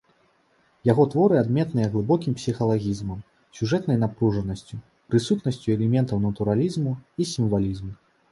[0.91, 3.19] Яго творы адметныя глыбокім псіхалагізмам,
[3.59, 4.79] сюжэтнай напружанасцю,
[5.11, 7.93] прысутнасцю элементаў натуралізму і сімвалізму.